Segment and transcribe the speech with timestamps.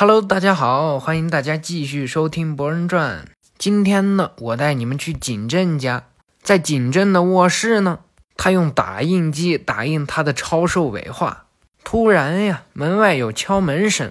[0.00, 3.18] Hello，大家好，欢迎大家继续收听《博人传》。
[3.58, 6.04] 今天呢，我带你们去景镇家，
[6.40, 7.98] 在景镇的卧室呢，
[8.34, 11.44] 他用打印机打印他的超兽尾画。
[11.84, 14.10] 突然呀，门外有敲门声，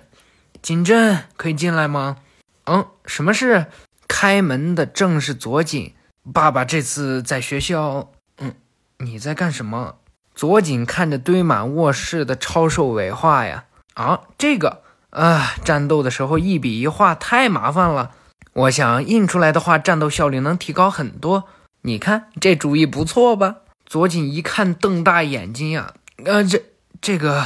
[0.62, 2.18] 景镇可以进来吗？
[2.66, 3.66] 嗯，什么事？
[4.08, 5.92] 开门的正是左井。
[6.32, 8.12] 爸爸这次在学校。
[8.38, 8.54] 嗯，
[9.00, 9.96] 你在干什么？
[10.36, 13.66] 左井看着堆满卧室的超兽尾画呀，
[13.96, 18.12] 啊，这个啊，战斗的时候一笔一画太麻烦了。
[18.54, 21.46] 我想印出来的话战斗效率能提高很多。
[21.84, 23.58] 你看这主意不错吧？
[23.86, 25.94] 左井一看瞪大眼睛呀，
[26.26, 26.64] 呃，这
[27.02, 27.46] 这个，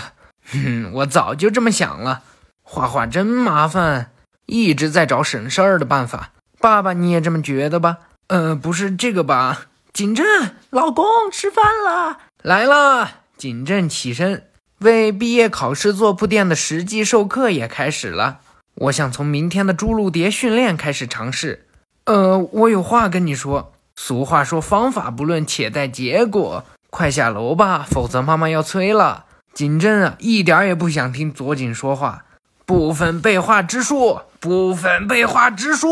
[0.51, 2.23] 哼，我早就这么想了。
[2.63, 4.11] 画画真麻烦，
[4.45, 6.31] 一直在找省事儿的办法。
[6.59, 7.99] 爸爸，你也这么觉得吧？
[8.27, 9.67] 呃，不是这个吧？
[9.93, 13.11] 景镇，老公吃饭了，来了。
[13.37, 14.47] 景镇起身，
[14.83, 18.39] 为毕业考试做铺垫的实际授课也开始了。
[18.75, 21.65] 我想从明天的朱鹭蝶训练开始尝试。
[22.05, 23.73] 呃，我有话跟你说。
[23.95, 26.65] 俗话说，方法不论，且待结果。
[26.89, 29.25] 快下楼吧，否则妈妈要催了。
[29.53, 32.25] 景镇啊，一点也不想听左景说话。
[32.65, 35.89] 部分背画之术，部分背画之术。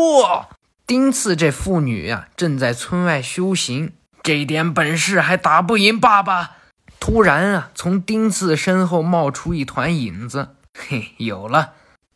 [0.86, 6.56] 丁次这妇女呀，正在村外修行，这点本事还打不赢爸爸。
[7.02, 10.50] 突然啊，从丁次身后冒出一团影子。
[10.78, 11.72] 嘿，有了。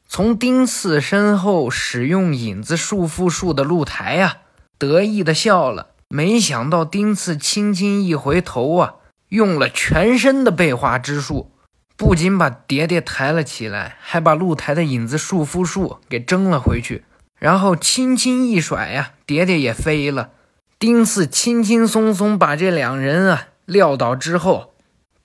[0.07, 4.37] 从丁次身后使用影子束缚术的露台呀，
[4.79, 5.89] 得意的笑了。
[6.09, 8.95] 没想到丁次轻轻一回头啊，
[9.31, 11.51] 用了全身的背化之术，
[11.97, 17.03] 不仅把蝶蝶抬了起来，还把露台的影子束缚术给挣了回去。
[17.41, 20.31] 然后轻轻一甩呀，蝶蝶也飞了。
[20.79, 24.75] 丁次轻轻松松把这两人啊撂倒之后，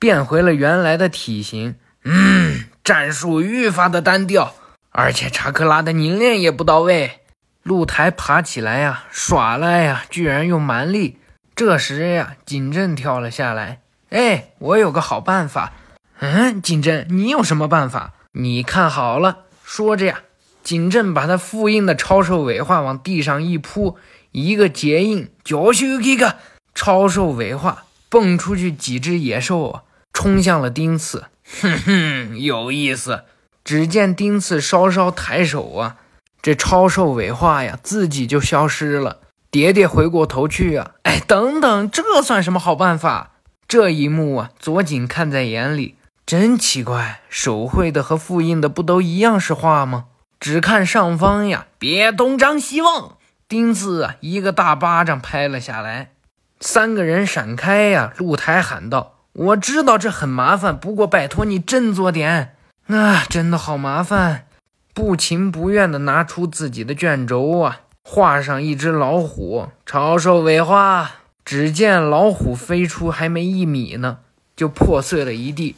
[0.02, 1.76] 变回了原来的体型。
[2.04, 4.56] 嗯，战术愈发的单调。
[4.90, 7.20] 而且查克拉的凝练也不到位，
[7.62, 11.20] 露台爬起来呀，耍赖呀，居然用蛮力。
[11.56, 13.81] 这时呀，景镇跳了下来。
[14.09, 15.74] 哎，我有个好办法。
[16.18, 18.14] 嗯，景镇，你有什么办法？
[18.31, 19.46] 你看好了。
[19.64, 20.22] 说着呀，
[20.64, 24.00] 景镇把他复印的超兽尾画往地上一铺，
[24.31, 26.38] 一个结印，就是一个
[26.74, 29.84] 超兽尾画蹦出去几只野兽啊，
[30.22, 31.26] 冲向了丁次。
[31.62, 33.24] 哼哼，有意思。
[33.64, 35.98] 只见丁次稍稍抬手啊，
[36.44, 39.18] 这超兽尾画呀，自己就消失了。
[39.50, 43.31] 蝶蝶回过头去啊，哎，等等，这算什么好办法？
[43.68, 50.06] 这一幕啊，左井看在眼里，真奇怪，手绘的和复印的不都一样是画吗？
[50.40, 53.18] 只看上方呀，别东张西望！
[53.48, 56.12] 丁次啊，一个大巴掌拍了下来，
[56.60, 58.14] 三个人闪开呀。
[58.18, 62.56] 露台喊道：“我知道这很麻烦，不过拜托你振作点。”
[62.88, 64.47] 啊，真的好麻烦！
[64.94, 71.12] 不情不愿地拿出自己的卷轴啊，画上一只老虎，超兽尾画。
[71.46, 74.19] 只见老虎飞出还没一米呢，
[74.56, 75.78] 就破碎了一地。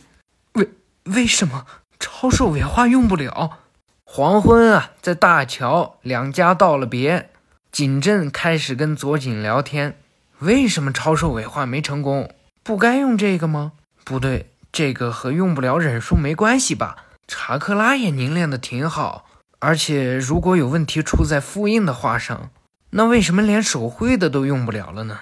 [0.53, 0.69] 为
[1.05, 1.65] 为什么
[1.99, 3.59] 超兽尾画用不了？
[4.03, 7.29] 黄昏啊，在大桥，两家道了别。
[7.71, 9.97] 景镇开始跟左景聊天：
[10.39, 12.29] 为什么超兽尾画没成功？
[12.63, 13.73] 不该用这个吗？
[14.03, 14.49] 不对。
[14.71, 16.95] 这个和用不了忍术没关系吧？
[17.27, 19.27] 查克拉也凝练的挺好，
[19.59, 22.49] 而且如果有问题出在复印的画上，
[22.89, 25.19] 那为什么连手绘的都用不了了呢？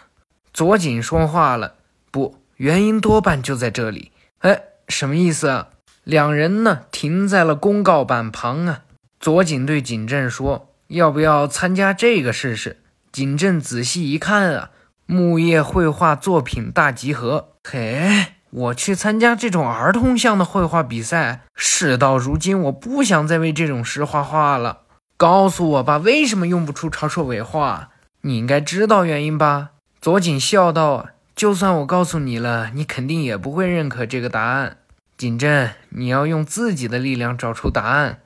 [0.53, 1.75] 左井说话了，
[2.12, 4.13] 不，原因多半就在这里。
[4.40, 5.68] 哎，什么意思啊？
[6.06, 8.84] 两人呢停在了公告板旁啊。
[9.19, 12.80] 左井对景镇说：“要不要参加这个试试？”
[13.12, 14.69] 景镇仔细一看啊，
[15.14, 18.28] 木叶绘画作品大集合，嘿。
[18.50, 21.42] 我去参加这种儿童向的绘画比赛。
[21.54, 24.84] 事到如今，我不想再为这种事画画了。
[25.18, 27.90] 告诉我吧，为什么用不出超兽尾画？
[28.22, 29.72] 你应该知道原因吧？
[30.00, 34.78] 左井笑道：“就算我告诉你了，你肯定也不会认可这个答案。
[35.18, 38.22] 锦镇，你要用自己的力量找出答案。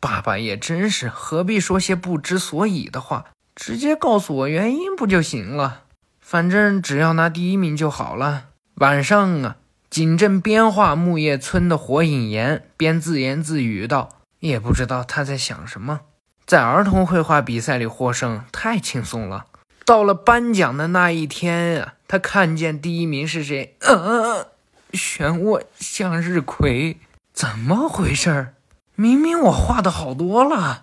[0.00, 3.26] 爸爸也真是，何必说些不知所以的话？
[3.54, 5.82] 直接告诉我原因不就行了？
[6.24, 8.46] 反正只要拿第一名就好了。
[8.76, 9.56] 晚上啊。”
[9.90, 14.08] 景镇边画木叶村的火影岩，边自言自语道
[14.40, 16.00] ：“也不知道他在想什么。
[16.44, 19.46] 在儿童绘画比赛里获胜太轻松了。
[19.84, 23.76] 到了颁奖的那一天啊，他看见第一名是谁？
[23.82, 24.48] 呃，
[24.90, 26.98] 漩涡向日葵，
[27.32, 28.54] 怎么回事儿？
[28.96, 30.82] 明明我画的好多了。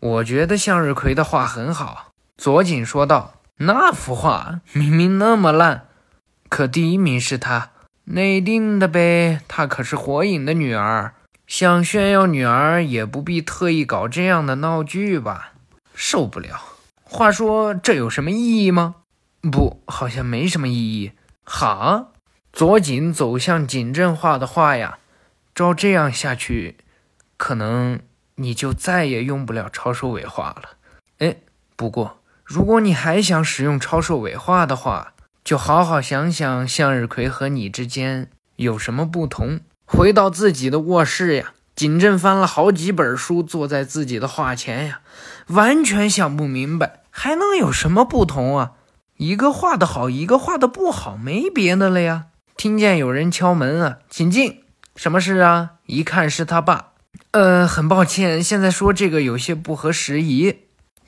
[0.00, 5.88] 我觉得向日葵的画很好。”左井说道：“那幅画明明那么烂，
[6.48, 7.70] 可第一名是他。”
[8.10, 11.14] 内定的呗，她可是火影的女儿。
[11.46, 15.52] 想炫耀女儿，也不必特意搞这样的闹剧吧？
[15.94, 16.58] 受不了！
[17.02, 18.96] 话说这有什么意义吗？
[19.42, 21.12] 不，好像没什么意义。
[21.44, 22.08] 哈？
[22.52, 24.98] 左井走向景镇画的画呀，
[25.54, 26.76] 照这样下去，
[27.36, 28.00] 可能
[28.36, 30.76] 你就再也用不了超兽尾画了。
[31.18, 31.36] 哎，
[31.76, 32.17] 不过
[32.48, 35.12] 如果你还想使用超兽尾画的话，
[35.44, 39.60] 就好好想想向日葵和你之间有什么不同。
[39.84, 45.00] 回到自己的卧室呀，景镇翻了好几本书，坐在自己的画前呀，
[45.48, 48.72] 完全想不明白还能有什么不同啊？
[49.18, 52.28] 一个画的好，一个画的不好，没别的了呀。
[52.56, 54.62] 听见有人敲门啊，请进。
[54.96, 55.72] 什么事啊？
[55.84, 56.92] 一看是他爸。
[57.32, 60.60] 呃，很抱歉，现在说这个有些不合时宜。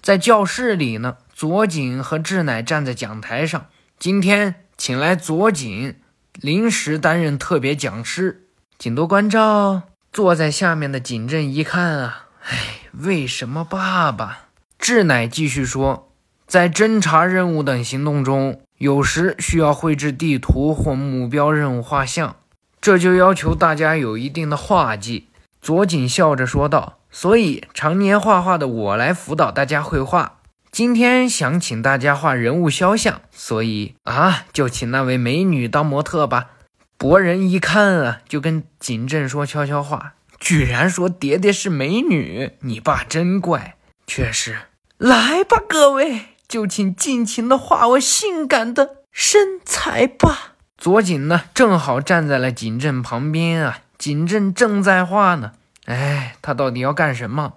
[0.03, 3.69] 在教室里呢，左井和志乃站在讲台上。
[3.99, 5.97] 今天请来左井，
[6.35, 8.45] 临时担任特别讲师，
[8.79, 9.85] 请多关照。
[10.13, 12.59] 坐在下面的景镇一看啊，哎，
[12.93, 14.49] 为什么爸爸？
[14.79, 16.13] 志乃继续说，
[16.47, 22.37] 在侦查任务等行动中，有时需要绘制地图或目标任务画像，
[22.83, 25.29] 这就要求大家有一定的画技。
[25.63, 30.37] 左井笑着说道：“所以常年画画的我来辅导大家绘画。”
[30.73, 36.51] 今天想请大家画人物肖像，所以啊，就请那位美女当模特吧。
[36.97, 43.75] 博人一看啊，就跟景镇说悄悄话，居然说蝶蝶是美女，你爸真怪。
[44.07, 44.59] 确实，
[44.97, 50.53] 来吧，各位，就请尽情的画我性感的身材吧。
[50.79, 53.81] 左井呢，正好站在了景镇旁边啊。
[53.99, 55.53] 景镇正在画呢，
[55.87, 57.55] 哎，他到底要干什么？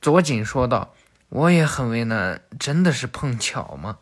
[0.00, 0.94] 左井说道。
[1.34, 3.96] 我也很为难，真的是碰巧吗？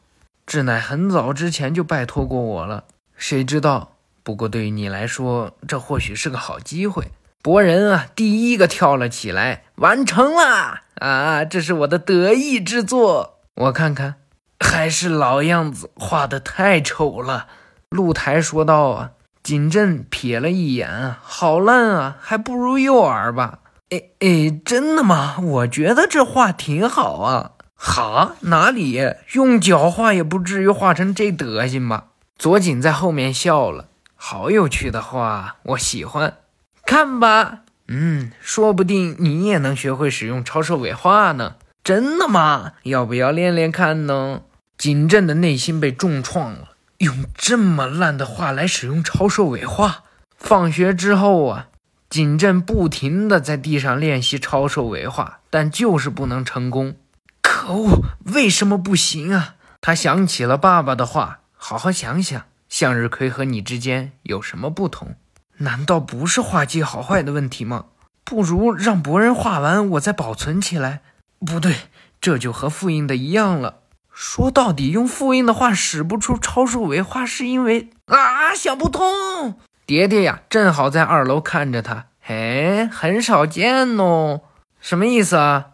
[0.44, 2.84] 志乃很早之前就拜托过我了，
[3.16, 3.94] 谁知道？
[4.22, 7.10] 不过对于你来说，这或许是个好机会。
[7.40, 11.42] 博人啊，第一个跳了起来，完成了啊！
[11.46, 14.16] 这是我的得意之作，我看看，
[14.60, 17.46] 还是老样子，画的太丑了。
[17.88, 19.12] 露台说道啊，
[19.42, 23.60] 景镇瞥了一眼，好烂啊，还不如诱饵吧。
[23.92, 25.36] 哎哎，真的吗？
[25.38, 27.50] 我觉得这画挺好啊。
[27.74, 28.98] 哈，哪里？
[29.32, 32.06] 用脚画也不至于画成这德行吧？
[32.38, 33.88] 左景在后面笑了。
[34.16, 36.38] 好有趣的画，我喜欢。
[36.86, 41.56] 看吧，嗯，说不定你也能学会使用超兽尾画呢。
[41.84, 42.72] 真的吗？
[42.84, 44.40] 要不要练练看呢？
[44.78, 46.70] 景镇的内心被重创了。
[46.96, 50.04] 用这么烂的画来使用超兽尾画？
[50.38, 51.66] 放学之后啊。
[52.12, 56.96] 景镇不停地在地上练习超兽尾画，但就是不能成功。
[57.40, 58.02] 可恶，
[58.34, 59.54] 为什么不行啊？
[59.80, 65.16] 他想起了爸爸的话，好好想想，向日葵和你之间有什么不同？
[65.56, 67.86] 难道不是画技好坏的问题吗？
[68.24, 71.00] 不如让博人画完，我再保存起来。
[71.46, 71.74] 不对，
[72.20, 73.76] 这就和复印的一样了。
[74.12, 79.58] 说到底，用复印的画使不出超兽尾画，是因为啊，想不通。
[79.84, 84.42] 蝶蝶呀，正好在二楼看着他，嘿，很少见哦。
[84.80, 85.66] 什么意思啊？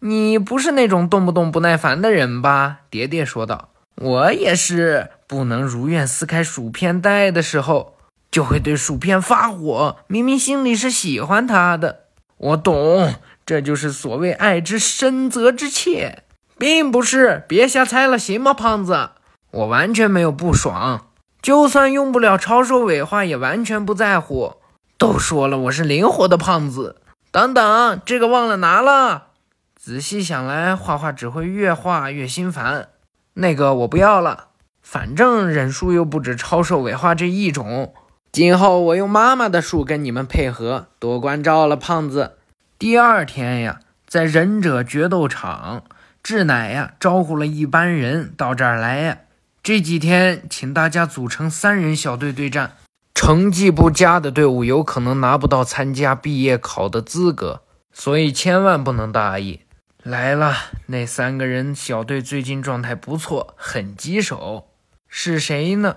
[0.00, 2.78] 你不是那种动不动不耐烦的人吧？
[2.88, 3.68] 蝶蝶说道。
[3.96, 7.96] 我也是，不能如愿撕开薯片袋的时候，
[8.30, 9.98] 就会对薯片发火。
[10.06, 12.04] 明明心里是喜欢他的。
[12.38, 16.22] 我懂，这就是所谓爱之深责之切，
[16.56, 17.44] 并不是。
[17.46, 19.10] 别瞎猜了，行吗，胖子？
[19.50, 21.08] 我完全没有不爽。
[21.42, 24.56] 就算用不了超兽尾画，也完全不在乎。
[24.98, 26.96] 都说了，我是灵活的胖子。
[27.30, 29.28] 等等，这个忘了拿了。
[29.74, 32.88] 仔细想来，画画只会越画越心烦。
[33.34, 34.48] 那个我不要了，
[34.82, 37.94] 反正忍术又不止超兽尾画这一种。
[38.30, 42.36] 今后我用妈妈的术跟你们配合，多关照了，胖子。
[42.78, 45.84] 第二天呀，在忍者决斗场，
[46.22, 49.16] 志乃呀招呼了一班人到这儿来呀。
[49.62, 52.78] 这几天，请大家组成三人小队对战。
[53.14, 57.62] 成绩不佳的队伍有可能拿不到参加毕业考的资格，
[57.92, 59.60] 所以千万不能大意。
[60.02, 64.68] 来了，那三个人小队最近状态不错，很棘手。
[65.06, 65.96] 是谁呢？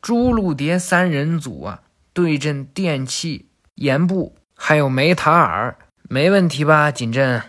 [0.00, 1.82] 朱露蝶三人组啊，
[2.14, 5.76] 对阵电器、岩部还有梅塔尔，
[6.08, 6.90] 没问题吧？
[6.90, 7.42] 锦镇，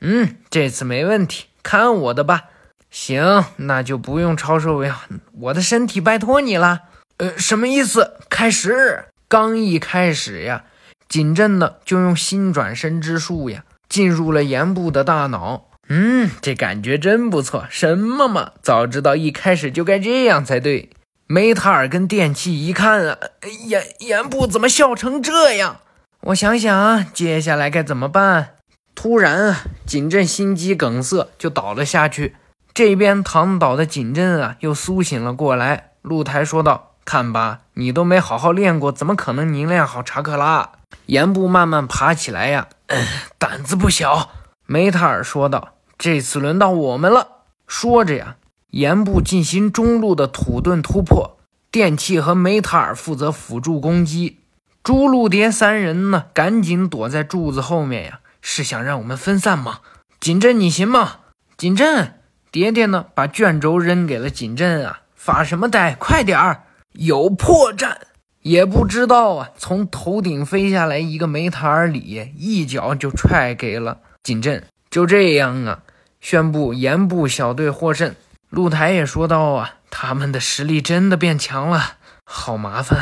[0.00, 2.44] 嗯，这次没问题，看我的吧。
[2.92, 4.92] 行，那就不用超兽尾，
[5.32, 6.82] 我的身体拜托你了。
[7.16, 8.18] 呃，什么意思？
[8.28, 10.64] 开始，刚一开始呀，
[11.08, 15.70] 景镇呢就用心转身之术呀，进入了岩部的大脑。
[15.88, 17.66] 嗯，这感觉真不错。
[17.70, 20.90] 什么嘛，早知道一开始就该这样才对。
[21.26, 23.18] 梅塔尔跟电器一看啊，
[23.66, 25.80] 岩岩部怎么笑成这样？
[26.20, 28.56] 我想想啊，接下来该怎么办？
[28.94, 32.36] 突然啊，景镇心肌梗塞就倒了下去。
[32.74, 35.90] 这边躺倒的景镇啊，又苏醒了过来。
[36.02, 40.70] 露台说道：“看吧，你都没好好练过，怎么可能凝练好查克拉？”
[41.06, 42.68] 岩布慢慢爬起来呀，
[43.38, 44.30] 胆子不小。
[44.66, 47.28] 梅塔尔说道：“这次轮到我们了。”
[47.68, 48.36] 说着呀，
[48.70, 51.38] 岩布进行中路的土遁突破，
[51.70, 54.38] 电气和梅塔尔负责辅助攻击。
[54.82, 59.80] 朱露蝶三人呢，赶紧躲在柱子后面呀，是想让我们分散吗？
[60.18, 61.16] 锦镇，你行吗？
[61.56, 62.20] 锦镇，
[62.52, 65.94] 蝶蝶呢，把卷轴扔给了锦镇啊，发什么呆？
[65.98, 67.96] 快点儿，有破绽！
[68.42, 74.62] 也不知道啊，从头顶飞下来一个梅塔尔里，一脚就踹给了锦镇。
[74.90, 75.80] 就这样啊，
[76.20, 78.14] 宣布盐部小队获胜。
[78.50, 81.94] 露台也说道啊，他们的实力真的变强了，
[82.26, 83.00] 好麻烦。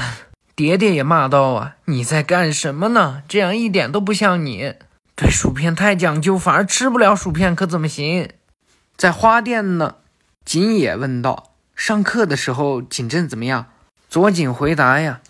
[0.54, 3.24] 蝶蝶也骂道：“啊，你在干什么呢？
[3.26, 4.74] 这样一点都不像你，
[5.16, 8.28] 对薯片太讲究，反而吃不了薯片，可怎么行？”
[9.00, 9.94] 在花店呢，
[10.44, 13.68] 锦野问道：“上课的时候，景镇怎么样？”
[14.10, 15.22] 左井回答：“呀，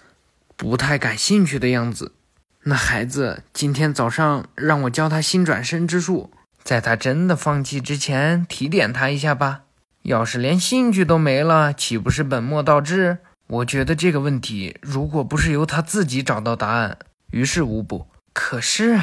[0.57, 2.17] 不太感兴趣的样子。
[2.65, 6.33] 那孩子今天早上让我教他新转身之术，
[6.65, 9.61] 在他真的放弃之前，提点他一下吧。
[10.03, 16.99] 要是连兴趣都没了，岂不是本末倒置？”我觉得这个问题，如果不是由他自己找到答案，
[17.31, 18.09] 于事无补。
[18.33, 18.99] 可是，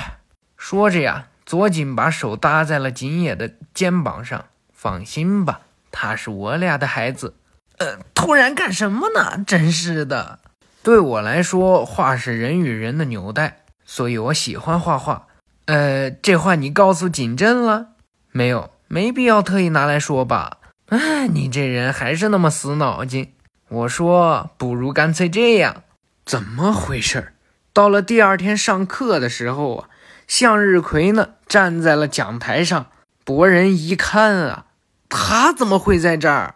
[0.57, 4.43] 说着呀，左井把手搭在了锦野的肩膀上。
[4.87, 5.59] 放心吧，
[5.91, 7.33] 他是我俩的孩子。
[7.77, 9.43] 呃，突然干什么呢？
[9.45, 10.39] 真是的。
[10.81, 15.27] 对我来说，画是人与人的纽带，所以我喜欢画画。
[15.65, 17.87] 呃，这话你告诉景镇了
[18.31, 18.71] 没有？
[18.87, 20.59] 没必要特意拿来说吧。
[20.85, 23.33] 哎，你这人还是那么死脑筋。
[23.67, 25.83] 我说，不如干脆这样，
[26.25, 27.33] 怎么回事？
[27.73, 29.89] 到了第二天上课的时候啊，
[30.29, 32.85] 向日葵呢站在了讲台上。
[33.25, 34.66] 博人一看啊，
[35.09, 36.55] 他怎么会在这儿？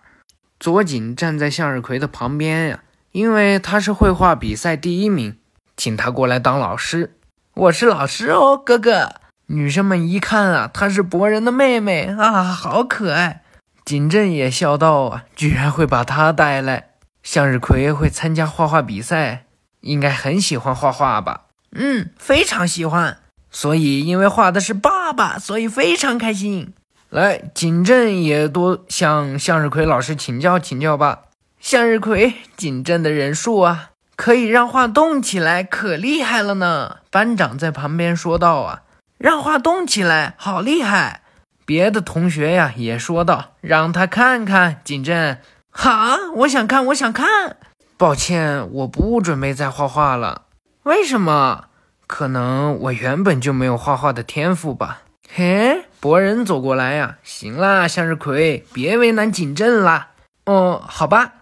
[0.59, 5.37] 左井站在向日葵的旁边呀，因为他是绘画比赛第一名，
[5.75, 7.15] 请他过来当老师。
[7.53, 9.15] 我是老师哦，哥哥。
[9.47, 13.43] 女生们一看啊，她是博人的妹妹啊，好可爱。
[13.83, 16.91] 锦镇也笑道啊，居然会把她带来。
[17.23, 19.45] 向日葵会参加画画比赛，
[19.81, 21.47] 应该很喜欢画画吧？
[21.73, 23.17] 嗯，非常喜欢。
[23.49, 26.73] 所以因为画的是爸爸，所以非常开心。
[27.11, 31.23] 来，景镇也多向向日葵老师请教请教吧。
[31.59, 36.99] 向日葵，景镇的人数啊，可以让画动起来，可厉害了呢。
[37.09, 38.83] 班长在旁边说道啊，
[39.17, 41.23] 让画动起来，好厉害。
[41.65, 45.41] 别的同学呀也说道，让他看看景镇。
[45.69, 47.57] 好，我想看，我想看。
[47.97, 50.43] 抱歉，我不准备再画画了。
[50.83, 51.65] 为什么？
[52.07, 55.01] 可能我原本就没有画画的天赋吧。
[55.29, 57.17] 嘿，博人走过来呀。
[57.23, 60.09] 行啦，向日葵，别为难景镇啦。
[60.45, 61.33] 哦，好吧。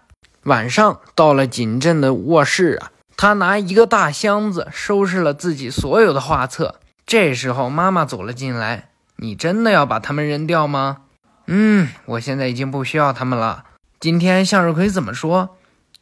[0.44, 6.76] 晚上到了景镇的卧室啊，他拿一个大箱子收拾了自己所有的画册。
[7.06, 8.90] 这时候妈妈走了进来。
[9.16, 10.98] 你真的要把它们扔掉吗？
[11.46, 13.64] 嗯，我现在已经不需要它们了。
[13.98, 15.56] 今天向日葵怎么说？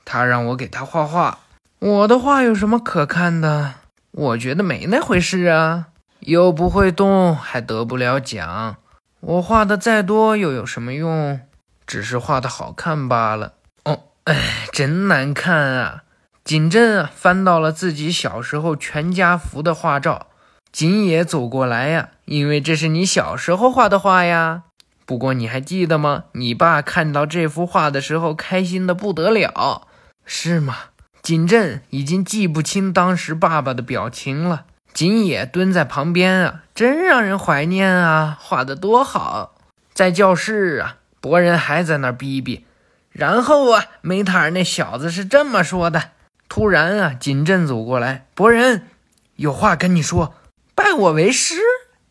[0.04, 1.38] 他让我给他画画。
[1.78, 3.74] 我的画有什么可看的？
[4.10, 5.86] 我觉得没那回事啊，
[6.20, 8.76] 又不会动，还得不了奖。
[9.20, 11.40] 我画的再多又有什么用？
[11.86, 13.54] 只是画的好看罢了。
[13.84, 16.02] 哦，哎，真难看啊！
[16.44, 20.28] 景镇啊，翻到了自己小时候全家福的画照。
[20.70, 24.64] 景野走过来呀，因为这是你小时候画的画呀。
[25.06, 26.24] 不过你还记得吗？
[26.32, 29.88] 你爸看到这幅画的时候，开心的不得了，
[30.26, 30.76] 是吗？
[31.22, 34.66] 景镇已经记不清当时爸爸的表情了。
[34.98, 39.54] 锦野蹲在旁边啊，真让人怀念啊，画的多好！
[39.94, 42.66] 在教室啊，博人还在那逼逼。
[43.12, 46.10] 然后啊，梅塔尔那小子是这么说的。
[46.48, 48.88] 突然啊，景镇走过来，博人
[49.36, 50.34] 有话跟你说，
[50.74, 51.54] 拜我为师。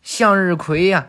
[0.02, 1.08] 向日葵呀。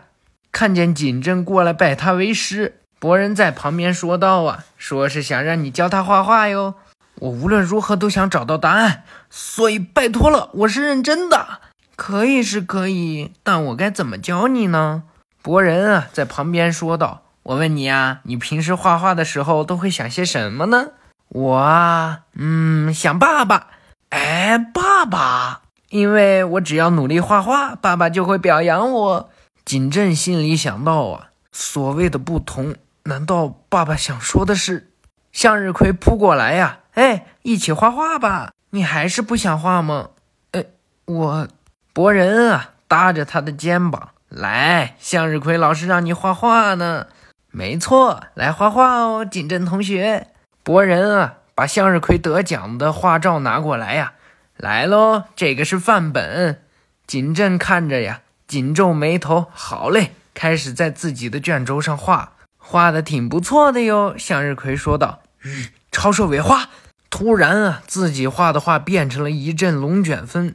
[0.52, 6.74] 看见景镇过来拜他为师，博人在旁边说道：“啊，说是想让你教他画画哟。
[7.20, 11.60] 我无论如何都想找到答案，所以拜托了，我是认真的。
[12.00, 15.02] 可以是可以，但我该怎么教你呢？”
[15.42, 20.92] 博人啊，在旁边说道：“我问你啊，你平时画画的时候都会想些什么呢？”
[21.28, 23.66] 我啊，嗯，想爸爸。
[24.08, 29.30] 哎，爸爸，因为我只要努力画画，爸爸就会表扬我。
[29.66, 34.90] 景镇心里想到啊，所谓的不同，难道爸爸想说的是？
[35.32, 38.54] 向日葵扑过来呀，哎，一起画画吧！
[38.70, 40.08] 你还是不想画吗？
[40.52, 40.64] 哎，
[41.04, 41.46] 我
[41.92, 47.08] 博人啊，搭着他的肩膀，来，向日葵老师让你画画呢。
[47.50, 50.28] 没错，来画画哦，锦镇同学。
[50.62, 54.12] 博人啊，把向日葵得奖的画照拿过来呀，
[54.56, 56.62] 来喽，这个是范本。
[57.08, 59.46] 锦镇看着呀，紧皱眉头。
[59.52, 64.14] 好嘞，开始在自己的卷轴上画，画的挺不错的哟。
[64.16, 66.68] 向日葵说道：“嗯，超兽尾画。”
[67.10, 70.54] 突然啊，自己画的画变成了一阵龙卷风。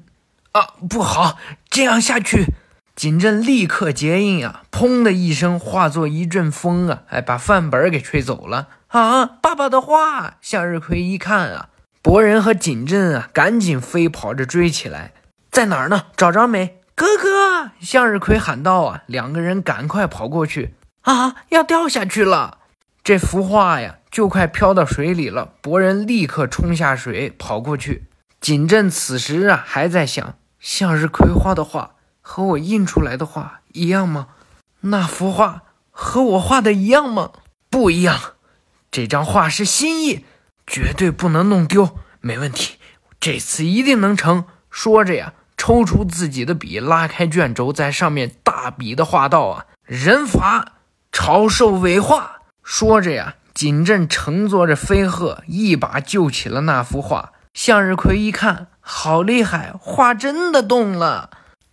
[0.56, 1.38] 啊，不好，
[1.70, 2.46] 这样下去，
[2.96, 4.64] 锦镇立刻结印啊！
[4.72, 8.70] 砰的一声，化作一阵风啊，哎，把范本给吹走了。
[8.88, 10.38] 啊，爸爸的画！
[10.40, 11.68] 向日葵一看啊，
[12.02, 15.12] 博人和锦镇啊，赶紧飞跑着追起来。
[15.52, 16.04] 在哪儿呢？
[16.16, 16.80] 找着没？
[16.96, 17.72] 哥哥！
[17.82, 20.76] 向日葵喊道啊，两个人赶快跑过去。
[21.02, 22.60] 啊，要掉下去了！
[23.04, 25.52] 这幅画呀，就快飘到水里了。
[25.62, 28.06] 博人立刻冲下水，跑过去。
[28.40, 30.36] 锦镇此时啊，还在想：
[30.66, 31.92] 向日葵画的画
[32.22, 34.30] 和我印出来的画一样吗？
[34.82, 37.30] 那幅画和我画的一样吗？
[37.70, 38.20] 不一样。
[38.90, 40.26] 这张画是心意，
[40.66, 41.96] 绝对不能弄丢。
[42.20, 42.80] 没问题，
[43.20, 44.46] 这次一定能成。
[44.72, 45.34] 说着呀。
[45.58, 50.74] 抽出自己的笔，拉开卷轴，在上面大笔的画道：“啊，人法
[51.12, 57.32] 超兽尾画。”说着呀，锦镇乘坐着飞鹤，一把救起了那幅画。
[57.54, 61.32] 向日葵一看，好厉害，画真的动了。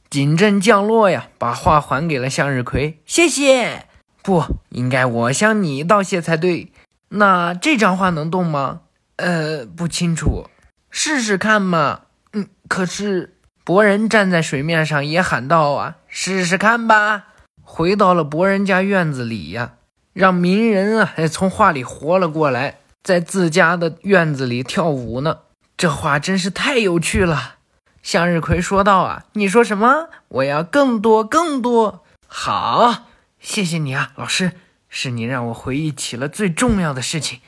[0.09, 3.87] 锦镇降落呀，把画还给了向日葵，谢谢。
[4.23, 6.73] 不应该我向你道谢才对。
[7.11, 8.81] 那这张画能动吗？
[9.17, 10.47] 呃，不清楚，
[10.91, 12.01] 试试看嘛。
[12.33, 13.35] 嗯，可是。
[13.65, 17.27] 博人站在水面上，也喊道：“啊，试试看吧！”
[17.63, 19.75] 回到了博人家院子里呀，
[20.13, 25.39] 让鸣人啊，从画里活了过来，在自家的院子里跳舞呢。
[25.83, 27.57] 这画真是太有趣了。
[28.05, 30.11] 向日葵说道：“啊，你说什么？
[30.29, 32.05] 我要更多，更多！
[32.29, 33.09] 好，
[33.41, 34.53] 谢谢你啊，老师，
[34.89, 37.41] 是你让我回忆起了最重要的事情。”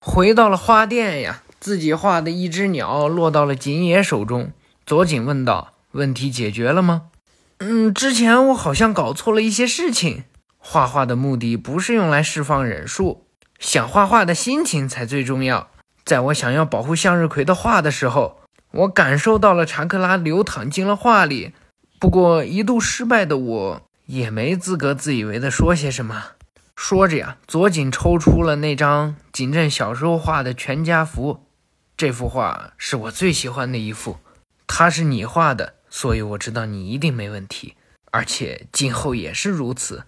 [0.00, 4.52] 回到了花店呀，自己画的一只鸟落到了锦野手中。
[4.84, 7.04] 佐井问道：“问题解决了吗
[7.60, 10.24] ？”“嗯，之前我好像搞错了一些事情。
[10.58, 13.24] 画画的目的不是用来释放忍术，
[13.58, 15.70] 想画画的心情才最重要。
[16.08, 18.40] 在我想要保护向日葵的画的时候，
[18.70, 21.52] 我感受到了查克拉流淌进了画里。
[22.00, 26.28] 不过一度失败的我也没资格自以为的说些什么。”
[26.74, 31.44] 说着呀，佐井抽出了那张景镇小时候画的全家福。
[31.94, 34.16] 这幅画是我最喜欢的一幅。
[34.66, 37.74] 他是你画的，所以我知道你一定没问题，
[38.12, 40.04] 而且今后也是如此。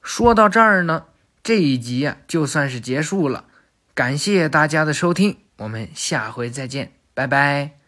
[0.00, 1.06] 说到这儿呢，
[1.42, 3.46] 这一集啊就算是结束了。
[3.94, 7.83] 感谢大家的收听，我们下回再见，拜拜。